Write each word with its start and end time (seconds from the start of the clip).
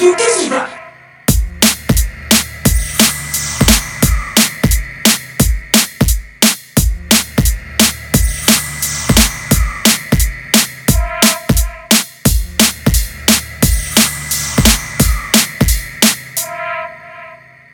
Muntezima. 0.00 0.68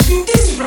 Muntezima. 0.09 0.67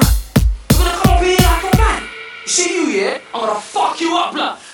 You're 0.72 0.78
gonna 0.78 0.92
come 0.92 1.14
up 1.14 1.24
here 1.24 1.38
like 1.40 1.74
a 1.74 1.78
man. 1.78 2.04
See 2.46 2.76
you, 2.76 2.88
yeah? 2.88 3.18
I'm 3.34 3.48
gonna 3.48 3.62
fuck 3.62 4.02
you 4.02 4.18
up, 4.18 4.34
blood. 4.34 4.65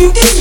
you 0.00 0.39